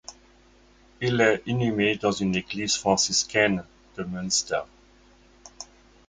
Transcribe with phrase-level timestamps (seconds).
[0.99, 3.63] Il est inhumé dans une église franciscaine
[3.97, 4.61] de Münster.